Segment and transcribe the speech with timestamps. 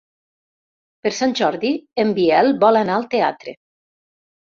[1.03, 1.69] Per Sant Jordi
[2.03, 3.55] en Biel vol anar al teatre.